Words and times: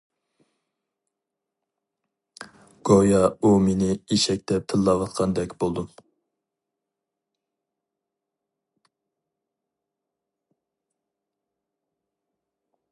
گويا 2.89 3.19
ئۇ 3.41 3.51
مېنى 3.65 3.89
ئېشەك 3.99 4.47
دەپ 4.53 4.65
تىللاۋاتقاندەك 4.73 5.53
بولدۇم. 5.65 5.93